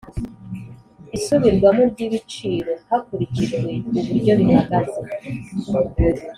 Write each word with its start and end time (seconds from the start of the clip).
isubirwamo 1.15 1.81
ry 1.91 1.99
ibiciro 2.07 2.71
hakurikijwe 2.89 3.57
uburyo 3.97 4.33
bihagaze 4.39 4.99